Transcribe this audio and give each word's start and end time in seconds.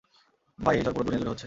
ভাই, 0.59 0.75
এই 0.77 0.83
ঝড় 0.83 0.93
পুরো 0.93 1.03
দুনিয়াজুড়ে 1.03 1.31
হচ্ছে! 1.31 1.39